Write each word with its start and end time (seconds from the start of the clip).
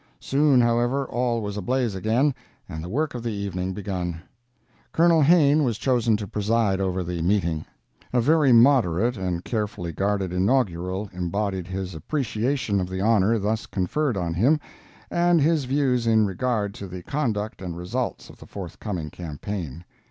Soon, 0.19 0.61
however, 0.61 1.05
all 1.05 1.43
was 1.43 1.57
ablaze 1.57 1.93
again, 1.93 2.33
and 2.67 2.83
the 2.83 2.89
work 2.89 3.13
of 3.13 3.21
the 3.21 3.29
evening 3.33 3.71
begun. 3.71 4.19
Colonel 4.93 5.21
Hayne 5.21 5.63
was 5.63 5.77
chosen 5.77 6.17
to 6.17 6.25
preside 6.27 6.81
over 6.81 7.03
the 7.03 7.21
meeting. 7.21 7.65
A 8.11 8.19
very 8.19 8.51
moderate 8.51 9.15
and 9.15 9.45
carefully 9.45 9.91
guarded 9.91 10.33
inaugural 10.33 11.07
embodied 11.13 11.67
his 11.67 11.93
appreciation 11.93 12.79
of 12.81 12.89
the 12.89 12.99
honor 12.99 13.37
thus 13.37 13.67
conferred 13.67 14.17
on 14.17 14.33
him, 14.33 14.59
and 15.11 15.39
his 15.39 15.65
views 15.65 16.07
in 16.07 16.25
regard 16.25 16.73
to 16.73 16.87
the 16.87 17.03
conduct 17.03 17.61
and 17.61 17.77
results 17.77 18.27
of 18.27 18.37
the 18.37 18.47
forthcoming 18.47 19.11
campaign. 19.11 19.85